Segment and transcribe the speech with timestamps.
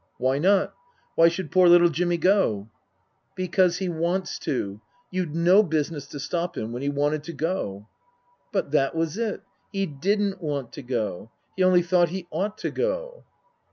[0.27, 0.73] "Why not?
[1.13, 2.71] Why should poor little Jimmy go?""
[3.35, 4.81] Because he wants to.
[5.11, 7.87] You'd no business to stop him when he wanted to go.""
[8.51, 9.43] But that was it.
[9.71, 11.29] He didn't want to go.
[11.55, 13.25] He only thought he ought to go."